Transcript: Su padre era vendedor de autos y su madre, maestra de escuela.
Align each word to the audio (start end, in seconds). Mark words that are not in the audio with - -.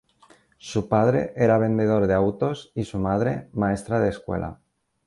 Su 0.57 0.89
padre 0.89 1.31
era 1.35 1.59
vendedor 1.59 2.07
de 2.07 2.15
autos 2.15 2.71
y 2.73 2.85
su 2.85 2.97
madre, 2.97 3.49
maestra 3.53 3.99
de 3.99 4.09
escuela. 4.09 4.59